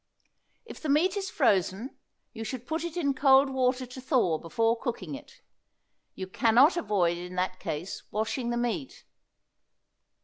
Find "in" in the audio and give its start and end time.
2.97-3.13, 7.19-7.35